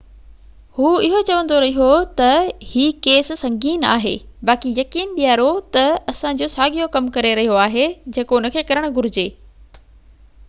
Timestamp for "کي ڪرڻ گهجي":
8.57-9.27